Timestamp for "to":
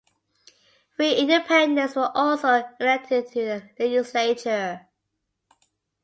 3.33-3.45